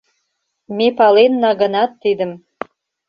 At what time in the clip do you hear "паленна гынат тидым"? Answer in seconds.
0.97-2.31